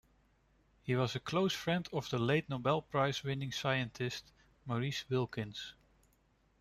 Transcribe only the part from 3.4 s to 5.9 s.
scientist Maurice Wilkins.